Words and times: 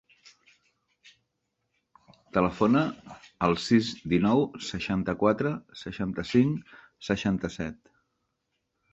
Telefona 2.37 2.79
al 3.47 3.53
sis, 3.65 3.89
dinou, 4.13 4.41
seixanta-quatre, 4.69 5.51
seixanta-cinc, 5.83 6.73
setanta-set. 7.11 7.93